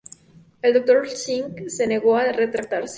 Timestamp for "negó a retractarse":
1.85-2.89